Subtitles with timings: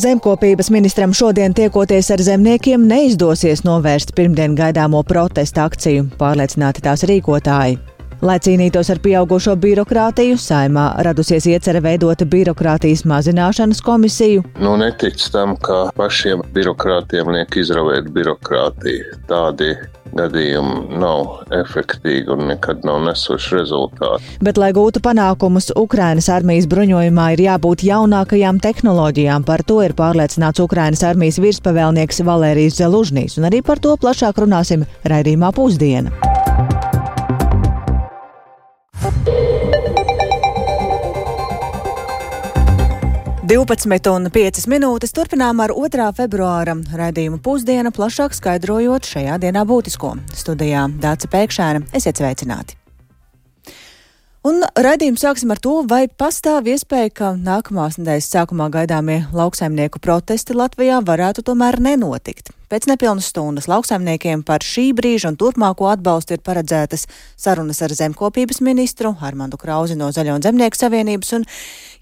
[0.00, 7.76] Zemkopības ministram šodien tiekoties ar zemniekiem neizdosies novērst pirmdien gaidāmo protesta akciju, pārliecināti tās rīkotāji.
[8.20, 14.42] Lai cīnītos ar pieaugušo birokrātiju, saimā radusies iecerē veidot birokrātijas mazināšanas komisiju.
[14.60, 19.16] Nu, netic tam, ka pašiem birokrātiem liek izravēt birokrātiju.
[19.30, 19.72] Tādi
[20.12, 24.36] gadījumi nav efektīvi un nekad nav nesuši rezultātu.
[24.44, 29.46] Bet, lai gūtu panākumus, Ukrainas armijas bruņojumā ir jābūt jaunākajām tehnoloģijām.
[29.48, 34.84] Par to ir pārliecināts Ukrainas armijas virspavēlnieks Valērijas Zelužnīs, un arī par to plašāk runāsim
[35.08, 36.12] raidījumā pusdiena.
[43.50, 46.04] 12,5 minūtes turpinām ar 2.
[46.14, 50.12] februāra raidījumu pusdienu, plašāk skaidrojot šajā dienā būtisko.
[50.38, 52.76] Studijā Dāca Pēkšēna, esiet sveicināti!
[54.46, 60.54] Un raidījumu sāksim ar to, vai pastāv iespēja, ka nākamās nedēļas sākumā gaidāmie lauksaimnieku protesti
[60.54, 62.54] Latvijā varētu tomēr nenotikt.
[62.70, 68.60] Pēc nepilnas stundas lauksaimniekiem par šī brīža un turpmāko atbalstu ir paredzētas sarunas ar zemkopības
[68.62, 71.32] ministru Armandu Krauzi no Zaļo un Zemnieku savienības.
[71.34, 71.46] Un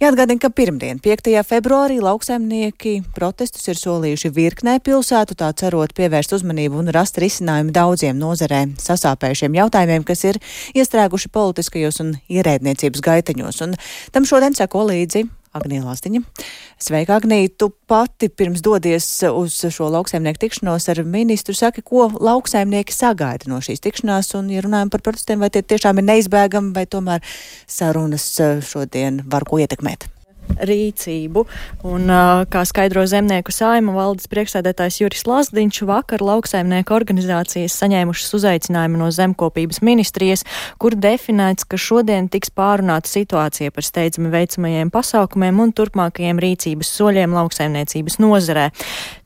[0.03, 1.31] jāatgādina, ka pirmdien, 5.
[1.49, 8.21] februārī, lauksaimnieki protestus ir solījuši virknē pilsētu, tā cerot pievērst uzmanību un rast risinājumu daudziem
[8.21, 10.43] nozarē sasāpējušiem jautājumiem, kas ir
[10.77, 13.65] iestrēguši politiskajos un ierēdniecības gaiteņos.
[13.65, 13.77] Un
[14.13, 15.25] tam šodien seko līdzi
[15.57, 16.23] Agnija Lāstiņa.
[16.83, 17.49] Sveika, Agnija!
[17.59, 23.63] Tu pati pirms dodies uz šo lauksaimnieku tikšanos ar ministru saki, ko lauksaimnieki sagaida no
[23.65, 27.25] šīs tikšanās, un, ja runājam par protestiem, vai tie tiešām ir neizbēgami, vai tomēr
[27.67, 30.11] sarunas eh, šodien var ko ietekmēt?
[30.57, 31.45] Rīcību.
[31.89, 32.11] Un,
[32.51, 39.83] kā skaidro zemnieku saima valdes priekšsēdētājs Juris Lasdiņš, vakar lauksaimnieku organizācijas saņēmušas uzaicinājumu no zemkopības
[39.87, 40.45] ministrijas,
[40.81, 47.37] kur definēts, ka šodien tiks pārunāta situācija par steidzami veicamajiem pasākumiem un turpmākajiem rīcības soļiem
[47.37, 48.69] lauksaimniecības nozarē.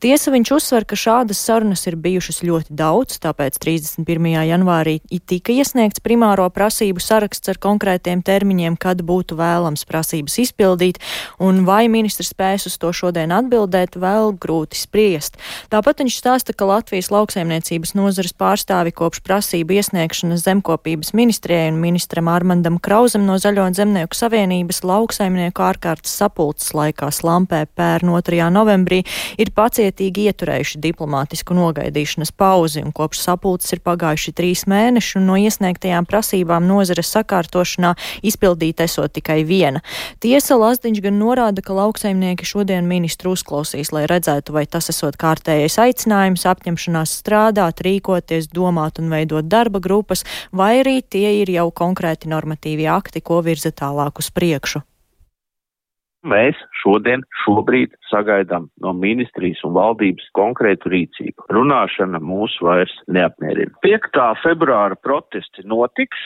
[0.03, 4.31] Tiesa viņš uzsver, ka šādas sarunas ir bijušas ļoti daudz, tāpēc 31.
[4.51, 4.99] janvārī
[5.33, 11.01] tika iesniegts primāro prasību saraksts ar konkrētiem termiņiem, kad būtu vēlams prasības izpildīt,
[11.43, 15.39] un vai ministrs spēs uz to šodien atbildēt, vēl grūti spriest.
[15.73, 22.31] Tāpat viņš stāsta, ka Latvijas lauksaimniecības nozares pārstāvi kopš prasību iesniegšanas zemkopības ministrijai un ministram
[22.33, 28.49] Armandam Krauzam no Zaļo Zemnieku savienības lauksaimnieku ārkārtas sapulces laikā slampē pērn 2.
[28.53, 29.03] novembrī
[29.41, 35.39] ir pacietīgi ieturējuši diplomātisku nogaidīšanas pauzi, un kopš sapulces ir pagājuši trīs mēneši, un no
[35.41, 37.95] iesniegtajām prasībām nozares sakārtošanā
[38.27, 39.83] izpildīt esot tikai viena.
[40.23, 45.79] Tiesa Lazdiņš gan norāda, ka lauksaimnieki šodien ministru uzklausīs, lai redzētu, vai tas esot kārtējais
[45.83, 52.31] aicinājums, apņemšanās strādāt, rīkoties, domāt un veidot darba grupas, vai arī tie ir jau konkrēti
[52.33, 54.87] normatīvi akti, ko virza tālāk uz priekšu.
[56.23, 61.49] Mēs šodien, šobrīd sagaidām no ministrijas un valdības konkrētu rīcību.
[61.51, 63.75] Runāšana mūs vairs neapmierina.
[63.83, 64.21] 5.
[64.45, 66.21] februāra protesti notiks.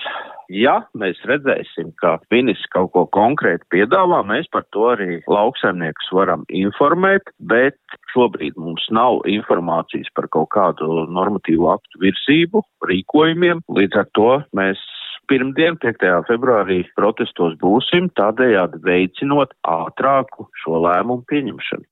[0.52, 6.44] Ja mēs redzēsim, ka ministrs kaut ko konkrēti piedāvā, mēs par to arī lauksaimniekus varam
[6.52, 7.78] informēt, bet
[8.12, 13.64] šobrīd mums nav informācijas par kaut kādu normatīvu aktu virzību, rīkojumiem.
[13.80, 14.84] Līdz ar to mēs
[15.30, 16.06] pirmdien, 5.
[16.28, 21.86] februārī, protestos būsim, tādējādi veicinot ātrāku šo lēmumu pieņemšanu.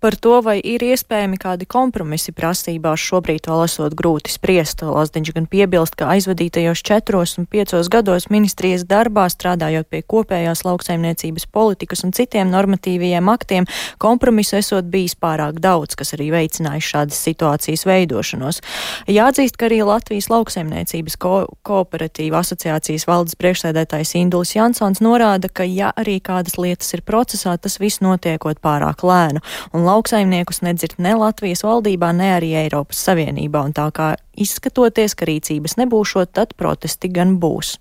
[0.00, 4.80] Par to, vai ir iespējami kādi kompromisi prasībās, šobrīd vēl esot grūti spriest.
[4.80, 11.44] Lazdiņš gan piebilst, ka aizvadītajos četros un piecos gados ministrijas darbā strādājot pie kopējās lauksaimniecības
[11.52, 13.68] politikas un citiem normatīvajiem aktiem,
[14.00, 18.62] kompromisu esot bijis pārāk daudz, kas arī veicinājis šādas situācijas veidošanos.
[19.04, 21.34] Jāatzīst, ka arī Latvijas lauksaimniecības ko
[21.68, 27.76] kooperatīva asociācijas valdes priekšsēdētājs Induls Jansons norāda, ka ja arī kādas lietas ir procesā, tas
[27.84, 29.04] viss notiekot pārāk
[29.40, 35.14] lēnu un lauksaimniekus nedzird ne Latvijas valdībā, ne arī Eiropas Savienībā, un tā kā izskatoties,
[35.14, 37.78] ka rīcības nebūšot, tad protesti gan būs.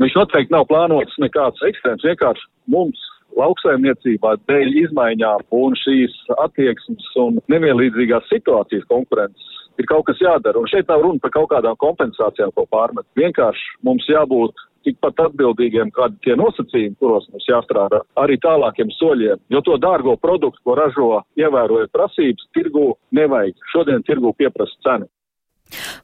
[0.00, 2.98] Viņš noteikti nav plānots nekāds ekstrēms, vienkārši mums
[3.36, 9.46] lauksaimniecībā dēļ izmaiņām un šīs attieksmes un nevienlīdzīgās situācijas konkurences
[9.78, 10.58] ir kaut kas jādara.
[10.58, 13.06] Un šeit nav runa par kaut kādām kompensācijām, ko pārmet.
[13.16, 19.42] Vienkārši mums jābūt tikpat atbildīgiem, kādi tie nosacījumi, kuros mums jāstrādā, arī tālākiem soļiem.
[19.52, 21.10] Jo to dārgo produktu, ko ražo,
[21.40, 23.56] ievērojot prasības, tirgu nevajag.
[23.72, 25.10] Šodien tirgu pieprasa cenu.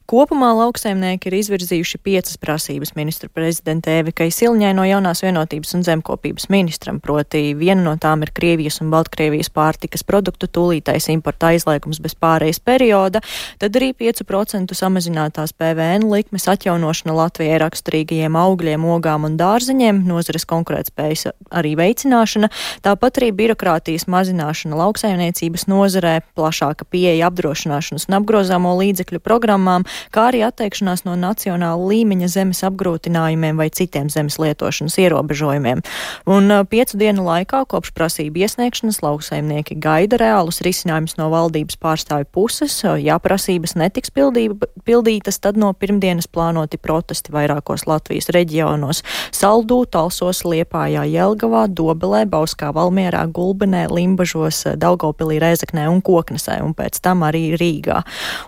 [0.07, 6.47] Kopumā lauksaimnieki ir izvirzījuši piecas prasības ministru prezidentē Evikai Silņai no jaunās vienotības un zemkopības
[6.53, 12.15] ministram, proti viena no tām ir Krievijas un Baltkrievijas pārtikas produktu tūlītais importa aizliegums bez
[12.15, 13.21] pārejas perioda,
[13.59, 21.27] tad arī 5% samazinātās PVN likmes atjaunošana Latvijai raksturīgajiem augļiem, ogām un dārzeņiem, nozares konkurētspējas
[21.51, 22.51] arī veicināšana,
[22.85, 29.21] tāpat arī birokrātijas mazināšana lauksaimniecības nozarē, plašāka pieeja apdrošināšanas un apgrozāmo līdzekļu
[29.57, 35.81] programmām, kā arī atteikšanās no nacionāla līmeņa zemes apgrūtinājumiem vai citiem zemes lietošanas ierobežojumiem.
[36.27, 42.83] Un piecu dienu laikā kopš prasību iesniegšanas lauksaimnieki gaida reālus risinājumus no valdības pārstāvju puses.
[43.01, 49.03] Ja prasības netiks pildība, pildītas, tad no pirmdienas plānoti protesti vairākos Latvijas reģionos-
[49.39, 57.01] Saldū, Talsos, Liepājā, Jelgavā, Dobelē, Bauskā, Valmierā, Gulbenē, Limbažos, Daugopilī, Rēzaknē un Koknesē, un pēc
[57.01, 58.03] tam arī Rīgā.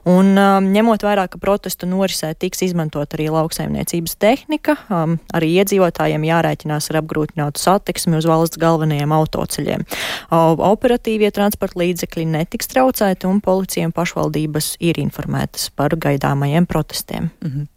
[0.06, 4.76] Un, um, ņemot vērā, ka protestu norisē tiks izmantot arī lauksaimniecības tehnika.
[4.90, 9.88] Um, arī iedzīvotājiem jārēķinās ar apgrūtinātu satiksmi uz valsts galvenajiem autoceļiem.
[10.30, 17.32] Uh, operatīvie transporta līdzekļi netiks traucēti un policija un pašvaldības ir informētas par gaidāmajiem protestiem.
[17.44, 17.68] Mm -hmm.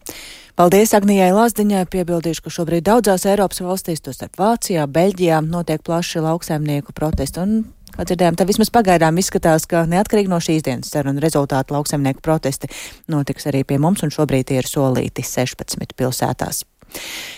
[0.53, 1.87] Paldies Agnijai Lazdiņai.
[1.89, 7.41] Piebildīšu, ka šobrīd daudzās Eiropas valstīs, tostarp Vācijā, Beļģijā, notiek plaši lauksaimnieku protesti.
[7.41, 12.25] Un Kā dzirdējām, tad vismaz pagaidām izskatās, ka neatkarīgi no šīs dienas sarunu rezultātu lauksaimnieku
[12.25, 12.71] protesti
[13.13, 16.65] notiks arī pie mums, un šobrīd tie ir solīti 16 pilsētās.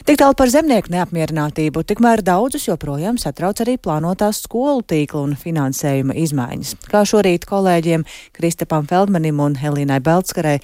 [0.05, 6.17] Tik tālu par zemnieku neapmierinātību, tikmēr daudzus joprojām satrauc arī plānotās skolu tīkla un finansējuma
[6.25, 6.75] izmaiņas.
[6.91, 10.59] Kā šorīt kolēģiem Kristapam Feldmanim un Helīnai Beltskarei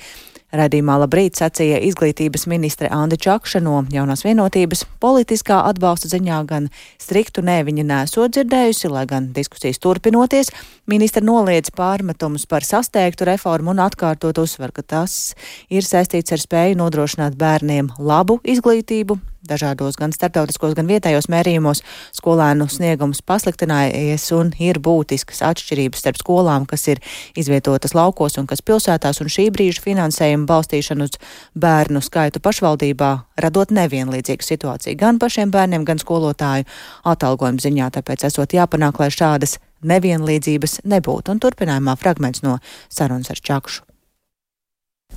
[0.51, 4.83] Radījumā labrīt sacīja izglītības ministre Anda Čakša no jaunās vienotības.
[5.03, 6.67] Politiskā atbalsta ziņā gan
[6.99, 10.51] striktu nē viņa nesot dzirdējusi, lai gan diskusijas turpinoties,
[10.91, 15.37] ministra noliedz pārmetumus par sasteigtu reformu un atkārtot uzsver, ka tas
[15.71, 19.21] ir saistīts ar spēju nodrošināt bērniem labu izglītību,
[19.51, 21.83] dažādos gan starptautiskos, gan vietējos mērījumos
[22.17, 27.03] skolēnu sniegums pasliktinājies un ir būtiskas atšķirības starp skolām, kas ir
[27.39, 31.19] izvietotas laukos un kas pilsētās, un šī brīža finansējuma balstīšana uz
[31.59, 33.11] bērnu skaitu pašvaldībā
[33.41, 36.69] radot nevienlīdzīgu situāciju gan pašiem bērniem, gan skolotāju
[37.09, 41.35] atalgojumu ziņā, tāpēc esot jāpanāk, lai šādas nevienlīdzības nebūtu.
[41.35, 42.59] Un turpinājumā fragments no
[42.93, 43.90] sarunas ar Čakšu.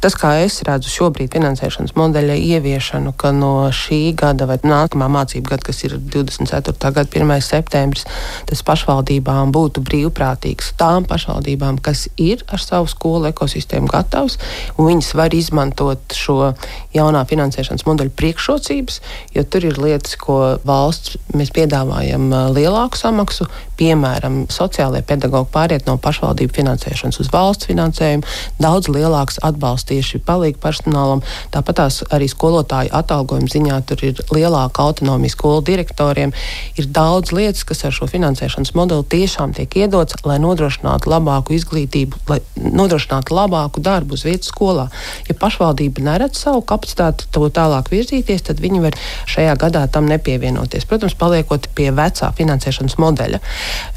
[0.04, 5.48] Tas, kā es redzu šobrīd finansēšanas modeļa ieviešanu, ka no šī gada vai nākamā mācību
[5.48, 6.92] gada, kas ir 24.
[6.98, 7.32] gada 1.
[7.40, 8.04] septembris,
[8.50, 14.36] tas pašvaldībām būtu brīvprātīgs tām pašvaldībām, kas ir ar savu skolu ekosistēmu gatavs,
[14.76, 16.52] viņas var izmantot šo
[16.92, 19.00] jaunā finansēšanas modeļa priekšrocības,
[19.38, 23.48] jo tur ir lietas, ko valsts mēs piedāvājam lielāku samaksu,
[23.80, 28.28] piemēram, sociālajie pedagoģi pāriet no pašvaldību finansēšanas uz valsts finansējumu,
[28.60, 31.24] daudz lielāks atbalsts tieši palīdz personālam.
[31.54, 36.34] Tāpat arī skolotāju atalgojuma ziņā tur ir lielāka autonomija skolu direktoriem.
[36.80, 42.24] Ir daudz lietas, kas ar šo finansēšanas modeli tiešām tiek iedots, lai nodrošinātu labāku izglītību,
[42.32, 44.88] lai nodrošinātu labāku darbu uz vietas skolā.
[45.30, 48.98] Ja pašvaldība neredz savu kapacitāti to tālāk virzīties, tad viņi var
[49.30, 50.88] šajā gadā tam nepievienoties.
[50.90, 53.42] Protams, paliekot pie vecā finansēšanas modeļa.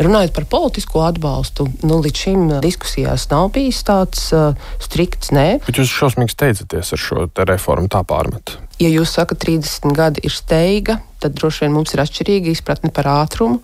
[0.03, 5.47] Runājot par politisko atbalstu, nu, līdz šim diskusijās nav bijis tāds uh, strikts nē.
[5.67, 8.59] Bet jūs šausmīgi steidzaties ar šo reformu tā pārmetu?
[8.83, 13.09] Ja jūs sakat, 30 gadi ir steiga, tad droši vien mums ir atšķirīga izpratne par
[13.11, 13.61] ātrumu.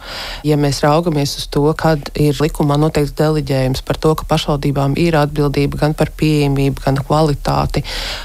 [0.47, 5.17] Ja mēs raugamies uz to, kad ir likumā noteikts deleģējums par to, ka pašvaldībām ir
[5.21, 7.85] atbildība gan par pieejamību, gan kvalitāti,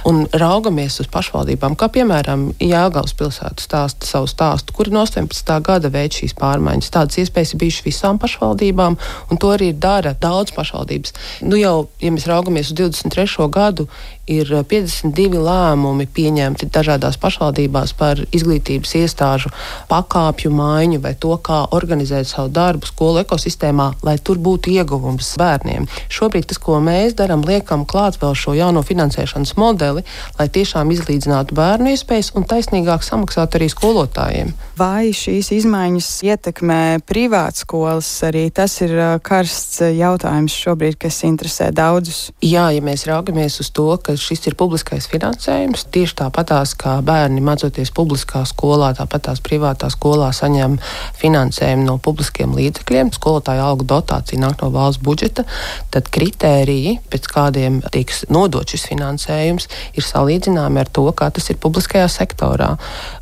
[0.09, 5.53] un raugamies uz pašvaldībām, kā piemēram Jāgaunas pilsēta stāsta savu stāstu, kuri no 18.
[5.65, 6.91] gada veids šīs pārmaiņas.
[6.93, 8.97] Tādas iespējas ir bijušas visām pašvaldībām,
[9.31, 11.15] un to arī dara daudz pašvaldības.
[11.47, 13.49] Nu jau, ja mēs raugamies uz 23.
[13.53, 13.87] gadu,
[14.27, 19.51] ir 52 lēmumi pieņemti dažādās pašvaldībās par izglītības iestāžu
[19.89, 25.87] pakāpju maiņu vai to, kā organizēt savu darbu skolu ekosistēmā, lai tur būtu ieguvums bērniem.
[26.11, 30.03] Šobrīd tas, ko mēs darām, liekam klāt vēl šo jauno finansēšanas modeli,
[30.39, 34.53] lai tiešām izlīdzinātu bērnu iespējas un taisnīgāk samaksātu arī skolotājiem.
[34.77, 38.09] Vai šīs izmaiņas ietekmē privātskolas?
[38.27, 38.93] Arī tas ir
[39.25, 42.27] karsts jautājums šobrīd, kas interesē daudzus.
[42.43, 47.41] Jā, ja mēs raugamies uz to, ka šis ir publiskais finansējums, tieši tāpatās kā bērni
[47.41, 50.77] mācoties publiskā skolā, tā tāpat tās privātā skolā saņem
[51.17, 55.45] finansējumu no publiskiem līdzekļiem, skolotāja algu dotācija nāk no valsts budžeta,
[55.91, 61.59] tad kritēriji, pēc kādiem tiks nodot šis finansējums, ir salīdzināmi ar to, kā tas ir
[61.63, 62.73] publiskajā sektorā.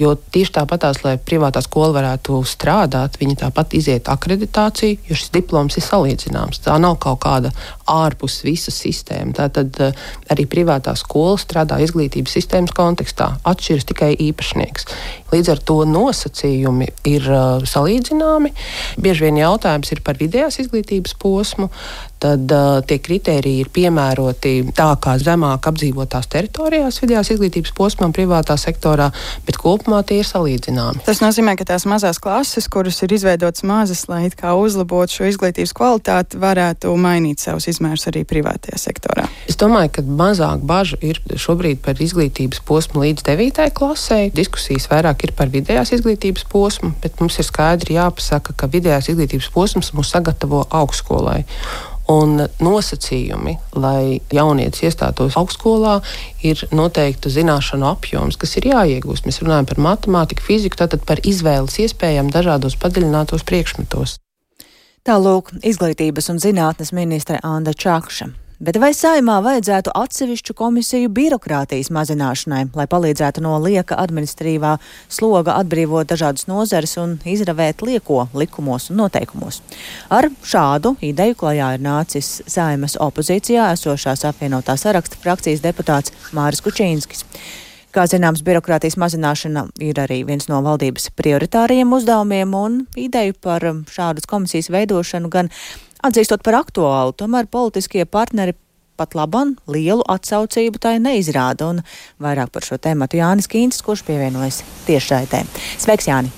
[0.01, 5.33] Jo tieši tāpat tās, lai privātā skola varētu strādāt, viņi tāpat iziet akreditāciju, jo šis
[5.35, 6.63] diploms ir salīdzināms.
[6.65, 7.53] Tā nav kaut kāda
[7.89, 9.37] ārpus visas sistēmas.
[9.37, 13.31] Tātad eh, arī privātā skola strādā izglītības sistēmas kontekstā.
[13.41, 14.85] Atšķiras tikai īpašnieks.
[15.33, 18.53] Līdz ar to nosacījumi ir uh, salīdzināmi.
[19.01, 21.71] Bieži vien jautājums ir par vidējās izglītības posmu
[22.25, 28.57] tad uh, tie kriteriji ir piemēroti tā kā zemāk apdzīvotās teritorijās, vidējās izglītības posmā, privātā
[28.59, 29.11] sektorā,
[29.45, 31.03] bet kopumā tie ir salīdzināmi.
[31.05, 34.25] Tas nozīmē, ka tās mazās klases, kuras ir izveidotas mazas, lai
[34.55, 39.27] uzlabotu šo izglītības kvalitāti, varētu mainīt savus izmērus arī privātajā sektorā.
[39.49, 43.63] Es domāju, ka mazāk bažu ir šobrīd par izglītības posmu līdz 9.
[43.79, 44.19] klasē.
[44.35, 49.51] Diskusijas vairāk ir par vidējās izglītības posmu, bet mums ir skaidri jāpasaka, ka vidējās izglītības
[49.55, 51.43] posms mūs sagatavo augstskolai.
[52.11, 55.95] Un nosacījumi, lai jaunietis iestātos augstskolā,
[56.45, 59.25] ir noteikta zināšanu apjoms, kas ir jāiegūst.
[59.25, 64.19] Mēs runājam par matemātiku, fiziku, tātad par izvēles iespējām dažādos padziļinātos priekšmetos.
[65.05, 68.44] Tālūk, izglītības un zinātnes ministre Anna Čakša.
[68.55, 74.77] Bet vai saimā vajadzētu atsevišķu komisiju birokrātijas mazināšanai, lai palīdzētu no lieka administratīvā
[75.11, 79.59] sloga atbrīvot dažādas nozares un izravēt lieko likumos un noteikumos?
[80.07, 87.27] Ar šādu ideju klajā ir nācis saimas opozīcijā esošās apvienotā saraksta frakcijas deputāts Māris Kučīnskis.
[87.95, 94.27] Kā zināms, birokrātijas mazināšana ir arī viens no valdības prioritāriem uzdevumiem, un ideju par šādas
[94.27, 95.51] komisijas veidošanu gan
[96.05, 98.53] Atzīstot par aktuālu, tomēr politiskie partneri
[98.93, 101.81] pat laban lielu atsaucību tai neizrāda, un
[102.21, 105.41] vairāk par šo tēmu Jānis Kīns, kurš pievienojas tiešraidē.
[105.81, 106.29] Sveiks, Jāni!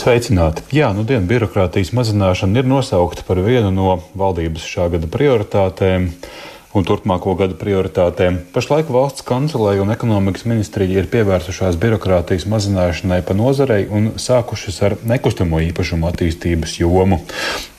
[0.00, 0.64] Sveicināti!
[0.74, 6.08] Jā, nu dienu birokrātijas mazināšana ir nosaukta par vienu no valdības šā gada prioritātēm
[6.74, 8.40] un turpmāko gadu prioritātēm.
[8.54, 14.98] Pašlaik valsts kancelēja un ekonomikas ministrija ir pievērsušās birokrātijas mazināšanai pa nozarei un sākušas ar
[15.06, 17.22] nekustamo īpašumu attīstības jomu.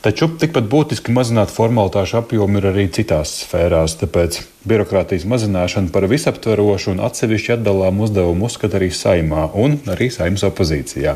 [0.05, 6.95] Taču tikpat būtiski mazināt formalitāšu apjomu ir arī citās sfērās, tāpēc birokrātijas mazināšana par visaptverošu
[6.95, 11.15] un atsevišķi atdalām uzdevumu uzskata arī saimā un arī saimnes opozīcijā.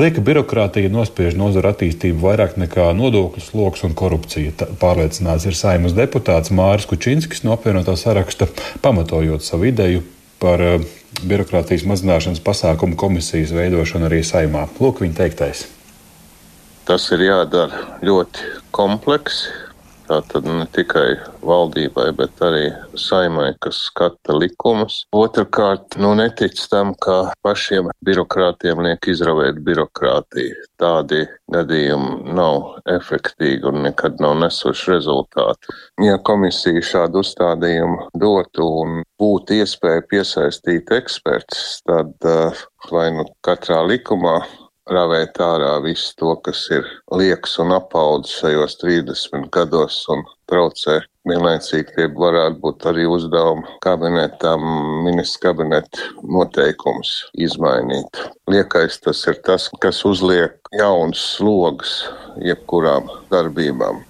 [0.00, 4.54] Lieka birokrātija nospiež nozaru attīstību vairāk nekā nodokļu sloks un korupcija.
[4.60, 8.48] Tā pārliecināts ir saimnes deputāts Māris Kučinskis no apvienotā saraksta,
[8.84, 10.04] pamatojot savu ideju
[10.40, 10.88] par uh,
[11.26, 14.66] birokrātijas mazināšanas pasākumu komisijas veidošanu arī saimā.
[14.80, 15.66] Lūk, viņa teiktais.
[16.88, 19.69] Tas ir jādara ļoti kompleksi.
[20.10, 22.64] Tātad ne tikai valdībai, bet arī
[22.98, 25.04] saimai, kas skata likumus.
[25.14, 30.64] Otrakārt, nu netic tam, ka pašiem birokrātiem liek izravēt birokrātiju.
[30.82, 31.20] Tādi
[31.54, 35.76] gadījumi nav efektīgi un nekad nav nesuši rezultātu.
[36.02, 43.84] Ja komisija šādu uzstādījumu dotu un būtu iespēja piesaistīt ekspertus, tad uh, vai nu katrā
[43.86, 44.40] likumā
[44.88, 51.00] ravēt ārā visu to, kas ir liekas un apaudzis šajos 30 gados un traucē.
[51.28, 54.64] Vienlaicīgi tie varētu būt arī uzdevumi kabinetam,
[55.04, 58.22] ministra kabineta noteikums izmainīt.
[58.50, 62.00] Liekais tas ir tas, kas uzliek jauns slogus
[62.40, 64.00] jebkurām darbībām.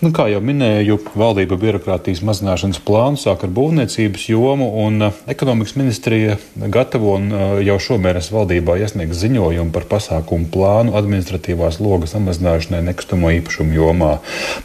[0.00, 5.74] Nu, kā jau minēju, valdība birokrātijas mazināšanas plānu sāk ar būvniecības jomu, un uh, ekonomikas
[5.76, 6.38] ministrija
[6.72, 13.28] gatavo un uh, jau šomēnes valdībā iesniegs ziņojumu par pasākumu plānu administratīvās logas samazināšanai nekustamo
[13.42, 14.14] īpašumu jomā.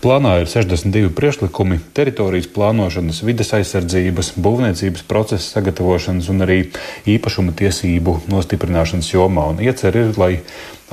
[0.05, 6.61] Plānā ir 62 priekšlikumi- teritorijas plānošanas, vides aizsardzības, būvniecības procesa sagatavošanas un arī
[7.03, 9.49] īpašuma tiesību nostiprināšanas jomā.
[9.51, 10.39] Un iecer ir, lai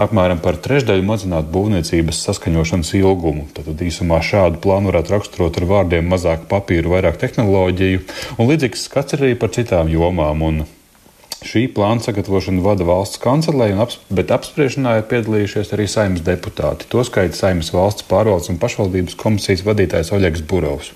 [0.00, 3.46] apmēram par trešdaļu mazināt būvniecības saskaņošanas ilgumu.
[3.56, 8.04] Tad īsumā šādu plānu varētu raksturot ar vārdiem mazāk papīru, vairāk tehnoloģiju,
[8.38, 10.46] un līdzīgs skats arī par citām jomām.
[10.48, 10.64] Un
[11.42, 16.86] Šī plāna sagatavošanu vada valsts kancelē, aps, bet apspriešanā ir piedalījušies arī saimnes deputāti.
[16.92, 20.92] Tostarp saimnes valsts pārvaldes un pašvaldības komisijas vadītājs Oļegs Burovs.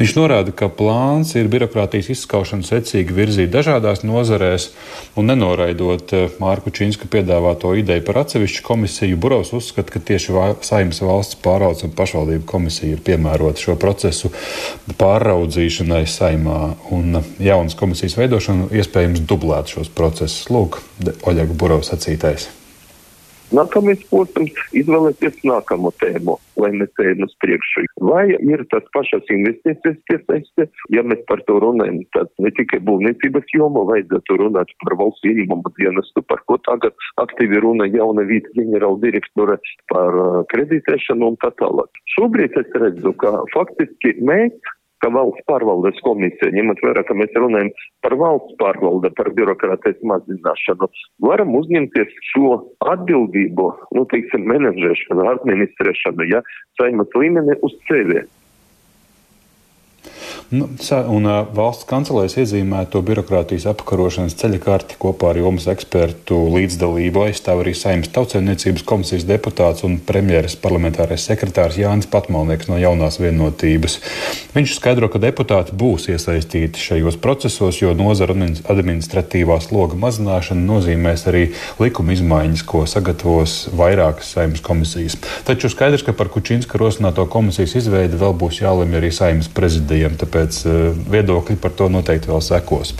[0.00, 4.72] Viņš norāda, ka plāns ir birokrātijas izskaušanu secīgi virzīt dažādās nozarēs
[5.14, 9.20] un nenoraidot eh, Mārku Čīnsku piedāvāto ideju par atsevišķu komisiju.
[9.22, 10.34] Burovs uzskata, ka tieši
[10.66, 14.32] saimnes valsts pārvaldes un pašvaldību komisija ir piemērota šo procesu
[14.98, 16.60] pāraudzīšanai saimā
[16.96, 20.46] un jaunas komisijas veidošanu iespējams dublēt šos procesus.
[20.52, 20.80] Lūk,
[21.28, 22.48] Oļega Burovs sacītais.
[23.54, 27.84] Nākamais posms- izvēlēties nākamo tēmu, lai mēs ejam uz priekšu.
[28.02, 33.46] Vai ir tas pašas investīcijas piesaiste, ja mēs par to runājam, tad ne tikai būvniecības
[33.54, 36.92] jomu, vajadzētu runāt par valsts ieņēmumu dienestu, par ko tagad
[37.22, 39.60] aktīvi runa jauna vīta ģenerāla direktore
[39.94, 42.02] par uh, kreditēšanu un tā tālāk.
[42.18, 44.58] Šobrīd es redzu, ka faktiski mēs
[45.04, 47.72] ka valsts pārvaldes komisija, ņemot vērā, ka mēs runājam
[48.04, 50.88] par valsts pārvalde, par birokrātijas mazināšanu,
[51.26, 52.56] varam uzņemties šo
[52.94, 56.42] atbildību, nu, teiksim, menedžēšanu, administrēšanu, ja,
[56.80, 58.24] saimas līmeni uz sevi.
[60.48, 60.68] Nu,
[61.10, 67.64] un uh, valsts kancelēs iezīmēto birokrātijas apkarošanas ceļa karti kopā ar jomas ekspertu līdzdalību aizstāv
[67.64, 73.98] arī Saimnes tautsēmniecības komisijas deputāts un premjeras parlamentārais sekretārs Jānis Patmalnieks no jaunās vienotības.
[74.54, 78.38] Viņš skaidro, ka deputāti būs iesaistīti šajos procesos, jo nozara
[78.70, 81.42] administratīvā sloga mazināšana nozīmēs arī
[81.82, 85.18] likuma izmaiņas, ko sagatavos vairākas Saimnes komisijas.
[85.48, 90.14] Taču skaidrs, ka par Kučinska rosināto komisijas izveidi vēl būs jālemj arī Saimnes prezidijam.
[90.14, 92.94] Tāpēc tāpēc eh, viedokļi par to noteikti vēl sekos.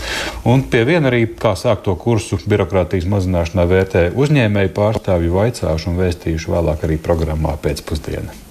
[0.49, 6.01] Un pie viena arī, kā sākt to kursu birokrātijas mazināšanā, vērtē uzņēmēju pārstāvju vaicāšu un
[6.01, 8.46] vēstīšu vēlāk arī programmā pēcpusdienā.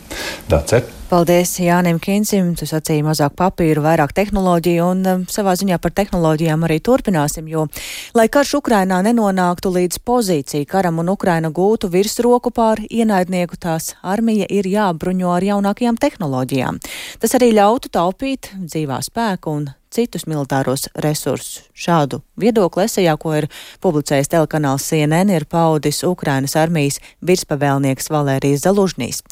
[0.45, 0.83] Dace.
[1.09, 2.51] Paldies Jānim Kinsim.
[2.57, 7.63] Tu sacīji mazāk papīru, vairāk tehnoloģiju un um, savā ziņā par tehnoloģijām arī turpināsim, jo,
[8.13, 14.45] lai karš Ukrainā nenonāktu līdz pozīciju karam un Ukraina gūtu virsroku pār ienaidnieku, tās armija
[14.53, 16.77] ir jābruņo ar jaunākajām tehnoloģijām.
[17.21, 21.63] Tas arī ļautu taupīt dzīvā spēku un citus militāros resursus.
[21.75, 23.47] Šādu viedokli esejā, ko ir
[23.83, 29.23] publicējis telekanāls CNN, ir paudis Ukrainas armijas virspavēlnieks Valērijas Zalužnīs.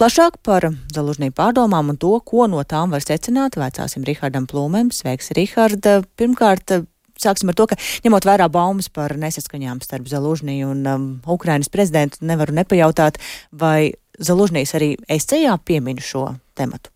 [0.00, 4.92] Plašāk par Zalužnī pārdomām un to, ko no tām var secināt, vēcāsim Rihardam Plūmēm.
[4.92, 6.00] Sveiks, Riharda!
[6.20, 6.76] Pirmkārt,
[7.22, 12.22] sāksim ar to, ka ņemot vērā baumas par nesaskaņām starp Zalužniju un um, Ukrainas prezidentu,
[12.26, 13.20] nevaru nepajautāt,
[13.52, 13.92] vai
[14.22, 16.26] Zalužnīs arī escejā pieminu šo
[16.58, 16.91] tematu.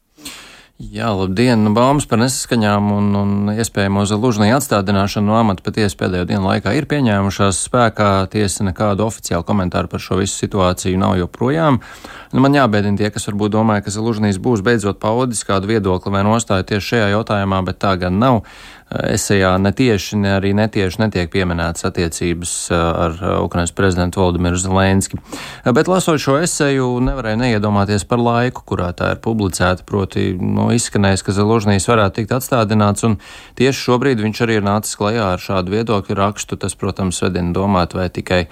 [0.77, 1.63] Jā, labdien!
[1.65, 6.75] Nu, baumas par nesaskaņām un, un iespējamo Zalužņī atstādināšanu no amata patiesi pēdējo dienu laikā
[6.77, 8.11] ir pieņēmušās spēkā.
[8.35, 11.81] Tiesa nekādu oficiālu komentāru par šo visu situāciju nav joprojām.
[12.37, 16.27] Nu, man jābēdina tie, kas varbūt domāja, ka Zalužņīs būs beidzot paudis kādu viedokli vai
[16.29, 18.43] nostāju tieši šajā jautājumā, bet tā gan nav
[18.87, 25.19] esejā netieši, ne arī netieši netiek pieminētas attiecības ar Ukrainas prezidentu Valdimiru Zelenski.
[25.67, 31.27] Bet lasot šo eseju, nevarēju neiedomāties par laiku, kurā tā ir publicēta, proti, nu, izskanējis,
[31.27, 33.19] ka Zelužnīs varētu tikt atstādināts, un
[33.59, 36.61] tieši šobrīd viņš arī ir nācis klajā ar šādu viedokļu rakstu.
[36.61, 38.45] Tas, protams, vedina domāt, vai tikai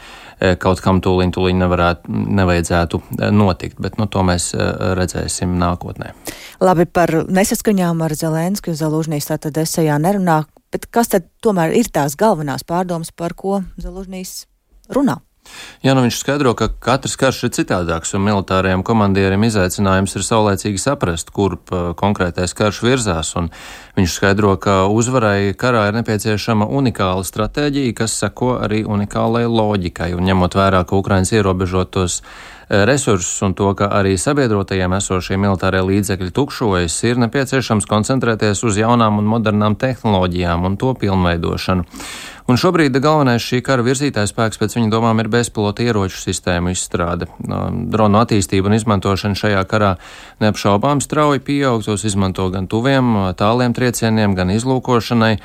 [0.61, 2.11] kaut kam tūliņ, tūliņ nevarētu,
[2.41, 3.01] nevajadzētu
[3.33, 4.51] notikt, bet nu, to mēs
[4.99, 6.11] redzēsim nākotnē.
[6.65, 12.17] Labi, par nesaskaņām ar Zelensku Zalužnīs tātad esajā nerunā, bet kas tad tomēr ir tās
[12.17, 14.47] galvenās pārdomas, par ko Zalužnīs
[14.89, 15.21] runā?
[15.85, 20.81] Jā, nu viņš skaidro, ka katrs karš ir citādāks, un militārajiem komandieriem izaicinājums ir saulēcīgi
[20.81, 21.69] saprast, kurp
[22.01, 23.35] konkrētais karš virzās.
[23.93, 30.25] Viņš skaidro, ka uzvarai karā ir nepieciešama unikāla stratēģija, kas seko arī unikālai loģikai, un
[30.25, 36.31] ņemot vērā, ka Ukrainas ierobežotos Eh, resursus un to, ka arī sabiedrotajiem esošie militārie līdzekļi
[36.35, 41.85] tukšojas, ir nepieciešams koncentrēties uz jaunām un modernām tehnoloģijām un to pilnveidošanu.
[42.45, 47.31] Un šobrīd galvenais šī kara virzītājs spēks pēc viņa domām ir bezpilota ieroču sistēmu izstrāde.
[47.41, 49.95] Dronu attīstība un izmantošana šajā karā
[50.45, 55.39] neapšaubām strauji pieaug, tos izmanto gan tuviem, tāliem triecieniem, gan izlūkošanai.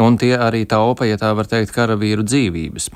[0.00, 2.86] Un tie arī taupa, ja tā var teikt, karavīru dzīvības.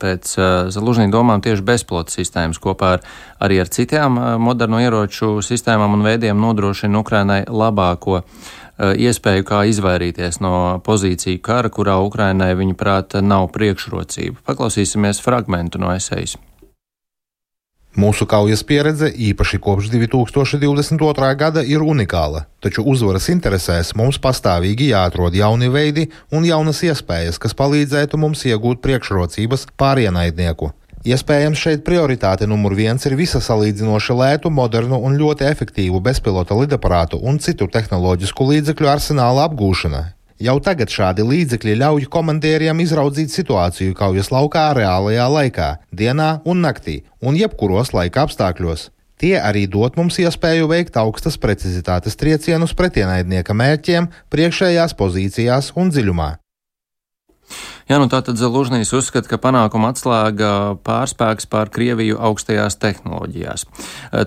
[0.00, 0.30] Pēc
[0.72, 3.04] Zalužņiem domām tieši bezplota sistēmas kopā ar,
[3.44, 8.22] arī ar citām moderno ieroču sistēmām un veidiem nodrošina Ukrainai labāko
[8.78, 14.40] iespēju, kā izvairīties no pozīciju kara, kurā Ukrainai viņa prāta nav priekšrocība.
[14.48, 16.38] Paklausīsimies fragmentu no esejas.
[17.96, 21.30] Mūsu kaujas pieredze, īpaši kopš 2022.
[21.40, 27.56] gada, ir unikāla, taču uzvaras interesēs mums pastāvīgi jāatrod jauni veidi un jaunas iespējas, kas
[27.58, 30.70] palīdzētu mums iegūt priekšrocības pār ienaidnieku.
[31.08, 37.22] Iespējams, šeit prioritāte numur viens ir visa salīdzinoši lētu, modernu un ļoti efektīvu bezpilota lidaparātu
[37.22, 40.02] un citu tehnoloģisku līdzekļu arsenāla apgūšana,
[40.38, 47.00] Jau tagad šādi līdzekļi ļauj komandieriem izraudzīt situāciju kaujas laukā reālajā laikā, dienā un naktī,
[47.18, 48.86] un jebkuros laika apstākļos.
[49.18, 56.36] Tie arī dod mums iespēju veikt augstas precizitātes triecienus pretienaidnieka mērķiem, priekšējās pozīcijās un dziļumā.
[57.88, 63.64] Jā, nu tātad Zelūžnijas uzskata, ka panākuma atslēga pārspēks pār Krieviju augstajās tehnoloģijās.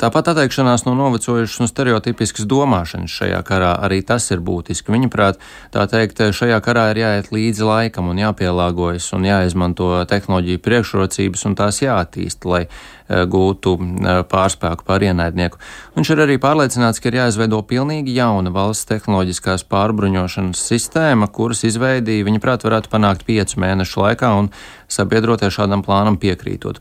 [0.01, 4.89] Tāpat atteikšanās no novecojušas un stereotipiskas domāšanas šajā karā arī tas ir būtiski.
[4.95, 5.37] Viņaprāt,
[5.75, 11.59] tā teikt, šajā karā ir jāiet līdzi laikam un jāpielāgojas un jāizmanto tehnoloģiju priekšrocības un
[11.61, 12.63] tās jāattīst, lai
[13.11, 15.59] gūtu eh, pārspēku pār ienaidnieku.
[15.97, 22.21] Viņš ir arī pārliecināts, ka ir jāizveido pilnīgi jauna valsts tehnoloģiskās pārbruņošanas sistēma, kuras izveidī
[22.27, 24.51] viņa prāt varētu panākt piecu mēnešu laikā un
[24.91, 26.79] sabiedrotie šādam plānam piekrītot.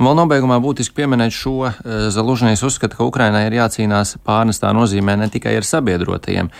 [0.00, 1.74] Un vēl nobeigumā būtiski pieminēt šo eh,
[2.12, 6.50] Zalužņais uzskata, ka Ukrainai ir jācīnās pārnestā nozīmē ne tikai ar sabiedrotajiem.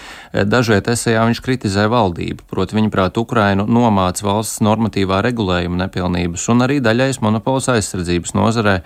[0.47, 6.67] Dažviet esejā viņš kritizē valdību, proti viņa prāt Ukrainu nomāca valsts normatīvā regulējuma nepilnības un
[6.67, 8.81] arī daļais monopols aizsardzības nozarē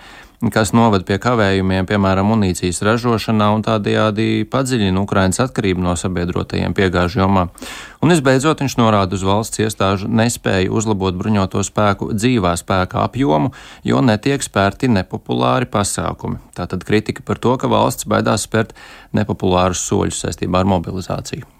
[0.53, 7.21] kas noved pie kavējumiem, piemēram, munīcijas ražošanā un tādējādi padziļina Ukrainas atkarību no sabiedrotajiem piegāžu
[7.23, 7.47] jomā.
[8.03, 13.53] Un visbeidzot, viņš norāda uz valsts iestāžu nespēju uzlabot bruņoto spēku dzīvā spēka apjomu,
[13.87, 16.41] jo netiek spērti nepopulāri pasākumi.
[16.57, 18.75] Tātad kritika par to, ka valsts baidās spērt
[19.15, 21.54] nepopulārus soļus saistībā ar mobilizāciju.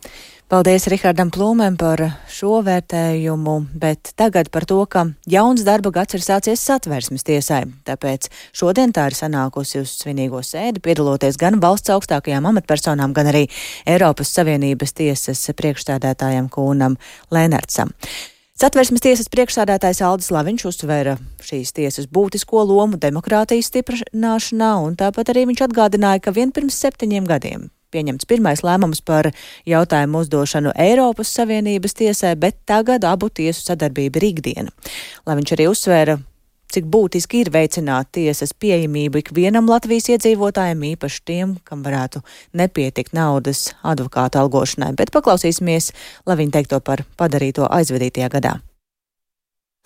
[0.45, 1.97] Paldies Rihardam Plūmēm par
[2.29, 7.63] šo vērtējumu, bet tagad par to, ka jauns darba gads ir sācies satversmes tiesai.
[7.89, 13.47] Tāpēc šodien tā ir sanākusi uz svinīgo sēdi, piedaloties gan valsts augstākajām amatpersonām, gan arī
[13.89, 16.99] Eiropas Savienības tiesas priekšstādētājiem Kūnam
[17.33, 17.95] Lēnertsam.
[18.53, 25.49] Satversmes tiesas priekšsādātājs Aldis Laviņš uzsvēra šīs tiesas būtisko lomu demokrātijas stiprināšanā, un tāpat arī
[25.49, 29.31] viņš atgādināja, ka vien pirms septiņiem gadiem pieņemts pirmais lēmums par
[29.65, 34.79] jautājumu uzdošanu Eiropas Savienības tiesai, bet tagad abu tiesu sadarbība ir ikdiena.
[35.25, 36.19] Lai viņš arī uzsvēra
[36.75, 42.23] cik būtiski ir veicināt tiesas pieejamību ikvienam Latvijas iedzīvotājiem, īpaši tiem, kam varētu
[42.57, 44.93] nepietikt naudas advokāta algošanai.
[44.99, 45.91] Bet paklausīsimies,
[46.27, 48.57] lai viņi teikto par padarīto aizvedītajā gadā.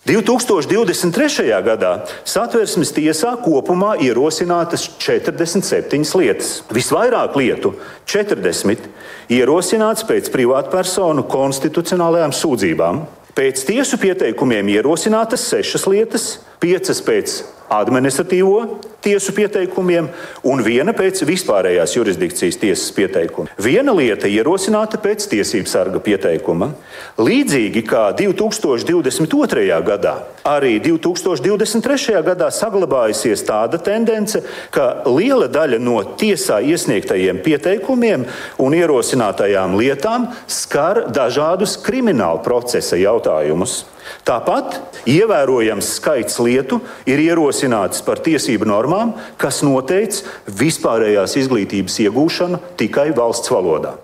[0.08, 1.44] 2023.
[1.60, 1.90] gadā
[2.24, 6.62] satversmes tiesā kopumā ierosinātas 47 lietas.
[6.72, 7.74] Visvairāk lietu,
[8.08, 8.88] 40,
[9.28, 13.02] ierosināts pēc privātpersonu konstitucionālajām sūdzībām.
[13.36, 16.30] Pēc tiesu pieteikumiem ierosinātas 6 lietas,
[16.64, 17.36] 5 pēc
[17.70, 20.08] administratīvo tiesu pieteikumiem
[20.50, 23.48] un viena pēc vispārējās jurisdikcijas tiesas pieteikuma.
[23.62, 26.72] Viena lieta ierosināta pēc tiesību sarga pieteikuma.
[27.20, 29.78] Līdzīgi kā 2022.
[29.86, 32.18] gadā, arī 2023.
[32.26, 34.42] gadā saglabājusies tāda tendence,
[34.74, 38.26] ka liela daļa no tiesā iesniegtajiem pieteikumiem
[38.60, 43.84] un ierosinātajām lietām skar dažādus krimināla procesa jautājumus.
[44.28, 44.78] Tāpat
[45.10, 50.20] ievērojams skaits lietu ir ierosināts par tiesību normām, kas noteic
[50.60, 53.96] vispārējās izglītības iegūšanu tikai valsts valodā.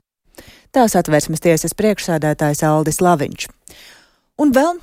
[0.77, 3.49] Tās atversmes tiesas priekšsēdētājs Aldis Laviņš.
[4.42, 4.77] Un vēl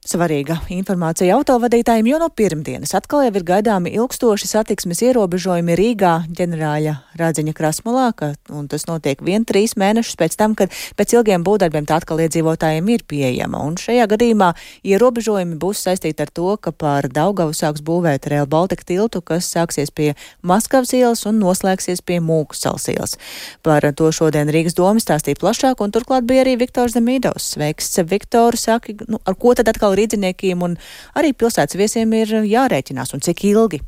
[0.00, 6.94] Svarīga informācija autovadītājiem, jo no pirmdienas atkal jau ir gaidāmi ilgstoši satiksmes ierobežojumi Rīgā ģenerāļa
[7.20, 11.84] Rādziņa Krasmalā, ka, un tas notiek vien trīs mēnešus pēc tam, kad pēc ilgiem būdarbiem
[11.84, 13.60] tā atkal iedzīvotājiem ir pieejama.
[13.60, 14.48] Un šajā gadījumā
[14.88, 19.92] ierobežojumi būs saistīti ar to, ka pār Daugavu sāks būvēt Real Baltica tiltu, kas sāksies
[19.92, 23.18] pie Maskavas ielas un noslēgsies pie Mūksals ielas.
[23.60, 27.52] Par to šodien Rīgas doma stāstīja plašāk, un turklāt bija arī Viktors Zemīdovs.
[27.52, 30.76] Sveiks, Viktor, saki, nu, ar ko tad atkal atkal rīdziniekiem un
[31.14, 33.80] arī pilsētas viesiem ir jārēķinās un cik ilgi.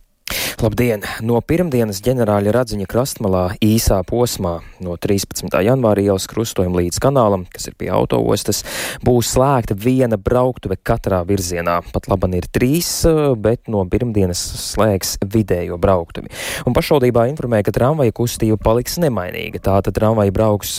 [0.63, 1.03] Labdien!
[1.27, 5.49] No pirmdienas ģenerāļa Radziņa krastmalā īsā posmā no 13.
[5.67, 8.61] janvāra ielas krustojuma līdz kanālam, kas ir pie autoostas,
[9.03, 11.81] būs slēgta viena brauktuve katrā virzienā.
[11.91, 12.91] Pat laban ir trīs,
[13.43, 16.31] bet no pirmdienas slēgs vidējo brauktuvi.
[16.67, 19.63] Un pašvaldībā informēja, ka tramvaja kustība paliks nemainīga.
[19.67, 20.77] Tātad tramvaja brauks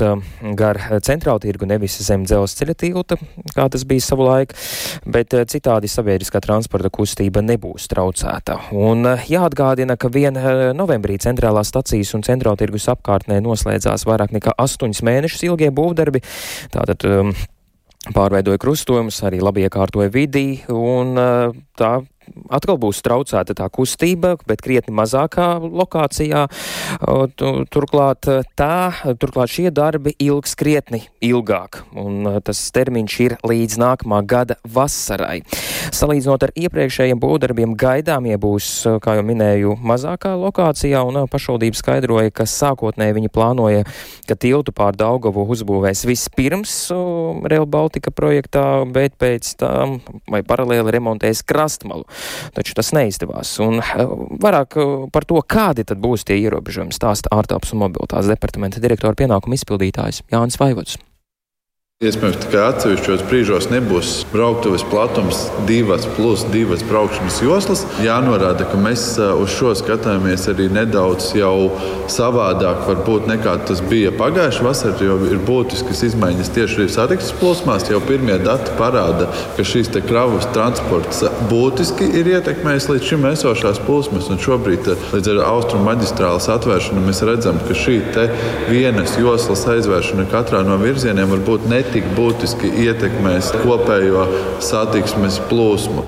[0.59, 3.19] gar centrālu tirgu nevis zem dzelzceļa tilta,
[3.51, 4.55] kā tas bija savulaik,
[5.03, 8.61] bet citādi sabiedriskā transporta kustība nebūs traucēta.
[8.71, 14.31] Un, jā, Jāatgādina, ka vien eh, novembrī centrālās stacijas un centrāla tirgus apkārtnē noslēdzās vairāk
[14.37, 16.23] nekā astoņus mēnešus ilgie būvdarbi.
[16.73, 17.33] Tātad, um,
[18.03, 22.01] Pārveidoja krustojumus, arī labi iekārtoja vidi, un uh, tā
[22.53, 26.45] atkal būs traucēta tā kustība, bet krietni mazākā lokācijā.
[27.73, 28.75] Turklāt, tā,
[29.21, 35.41] turklāt šie darbi ilgs krietni ilgāk, un tas termiņš ir līdz nākamā gada vasarai.
[35.93, 38.69] Salīdzinot ar iepriekšējiem būvdarbiem, gaidāmie būs,
[39.03, 43.87] kā jau minēju, mazākā lokācijā, un pašvaldība skaidroja, ka sākotnēji viņi plānoja,
[44.29, 46.75] ka tiltu pār Daugavu uzbūvēs vispirms
[47.49, 49.99] Real Baltica projektā, bet pēc tam
[50.31, 52.07] vai paralēli remontēs krastmalu
[52.55, 53.55] taču tas neizdevās.
[53.63, 54.03] Un eh,
[54.43, 59.17] vairāk eh, par to, kādi tad būs tie ierobežojumi, stāsta ārtelpas un mobilitātes departamenta direktora
[59.19, 60.99] pienākuma izpildītājs Jānis Vaivots.
[62.03, 67.83] Iespējams, tikai atsevišķos brīžos nebūs brauktuves platums, divas plus divas braukšanas joslas.
[68.03, 71.29] Jānorāda, ka mēs uz šo skatāmies arī nedaudz
[72.11, 77.87] savādāk, varbūt nekā tas bija pagājušā vasarā, jo ir būtiskas izmaiņas tieši satiksmes plūsmās.
[77.93, 84.27] Jau pirmie dati parāda, ka šīs kravas transports būtiski ir ietekmējis līdz šim esošās plūsmas.
[84.43, 88.01] Šobrīd, līdz ar austrumu maģistrāles atvēršanu, mēs redzam, ka šī
[88.67, 94.25] vienas joslas aizvēršana katrā no virzieniem var būt netik tik būtiski ietekmēs kopējo
[94.61, 96.07] satiksmes plūsmu.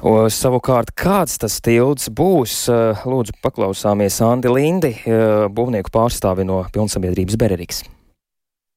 [0.00, 6.64] O, savukārt, kāds tas tilts būs, eh, lūdzu, paklausāmies Andi Lindi, eh, būvnieku pārstāvi no
[6.72, 7.82] pilnsabiedrības Bereriks.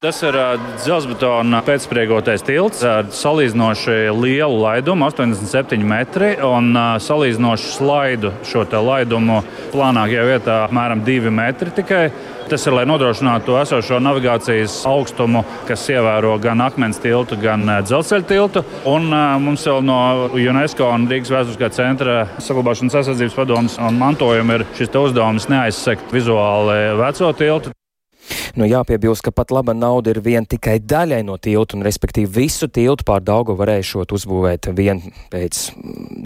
[0.02, 0.34] Tas ir
[0.82, 9.36] dzelzbetona pēcspriegotais tilts ar salīdzinoši lielu laidumu, 87 metri, un salīdzinoši slaidu šo laidumu
[9.70, 12.00] plānākajā vietā apmēram 2 metri tikai.
[12.50, 18.64] Tas ir, lai nodrošinātu esošo navigācijas augstumu, kas ievēro gan akmens tiltu, gan dzelzceļa tiltu.
[18.90, 19.06] Un
[19.44, 20.00] mums vēl no
[20.34, 26.80] UNESCO un Rīgas vēsturiskā centra saglabāšanas aizsardzības padomus un mantojuma ir šis uzdevums neaizsekt vizuāli
[26.98, 27.76] veco tiltu.
[28.52, 32.68] Nu, jāpiebilst, ka pat laba nauda ir vien tikai daļai no tilta, un respektīvi visu
[32.68, 35.00] tiltu pār Daugu varēšot uzbūvēt vien
[35.32, 35.60] pēc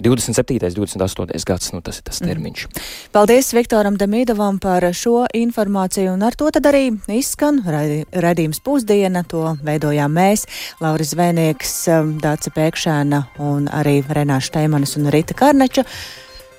[0.03, 0.57] 27.
[0.67, 1.47] un 28.
[1.47, 1.71] gads.
[1.71, 2.31] Nu, tas ir tas mhm.
[2.31, 2.65] termiņš.
[2.67, 2.85] Mm.
[3.15, 9.23] Paldies Viktoram Demīdovam par šo informāciju, un ar to tad arī izskan raidījums pusdiena.
[9.31, 10.45] To veidojām mēs,
[10.83, 11.73] Lauris Zvēnieks,
[12.23, 15.87] Dāca Pēkšēna un arī Renāša Teimanis un Rita Karneča.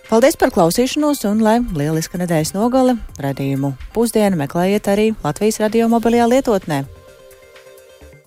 [0.09, 6.31] Paldies par klausīšanos un lai lieliska nedēļas nogale radījumu pusdienu meklējiet arī Latvijas radio mobilajā
[6.33, 6.87] lietotnē.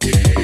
[0.02, 0.41] Yeah.